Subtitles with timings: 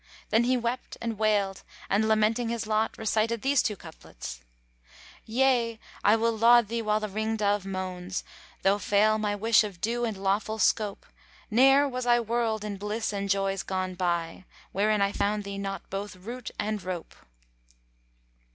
[0.31, 4.39] Then he wept and wailed and lamenting his lot recited these two couplets,
[5.25, 9.63] "Yea, I will laud thee while the ring dove moans, * Though fail my wish
[9.63, 11.05] of due and lawful scope:
[11.51, 15.59] Ne'er was I whirled in bliss and joys gone by * Wherein I found thee
[15.59, 17.13] not both root and rope."